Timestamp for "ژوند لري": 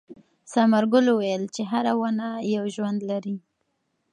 2.75-3.35